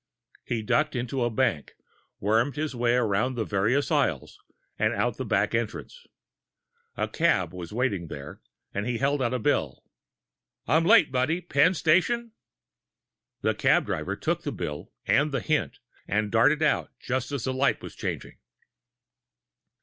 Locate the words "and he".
8.73-8.97